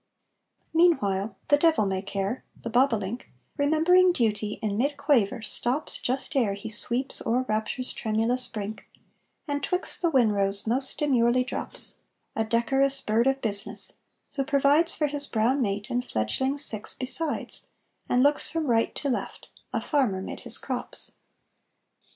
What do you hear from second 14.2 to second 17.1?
who provides For his brown mate and fledglings six